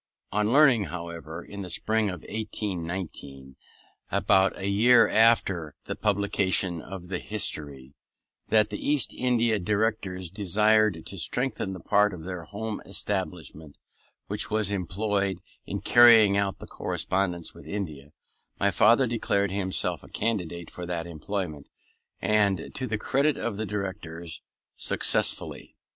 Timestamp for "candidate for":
20.09-20.87